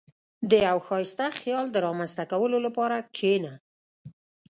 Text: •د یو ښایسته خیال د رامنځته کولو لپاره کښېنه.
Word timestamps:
•د 0.49 0.51
یو 0.67 0.77
ښایسته 0.87 1.25
خیال 1.39 1.65
د 1.71 1.77
رامنځته 1.85 2.23
کولو 2.31 2.57
لپاره 2.65 2.97
کښېنه. 3.15 3.53